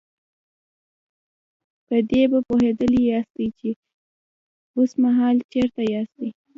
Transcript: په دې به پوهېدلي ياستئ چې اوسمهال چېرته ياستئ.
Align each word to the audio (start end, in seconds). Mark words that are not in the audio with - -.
په 1.87 1.95
دې 2.09 2.23
به 2.31 2.39
پوهېدلي 2.47 3.01
ياستئ 3.11 3.47
چې 3.59 3.69
اوسمهال 4.77 5.37
چېرته 5.51 5.81
ياستئ. 5.93 6.29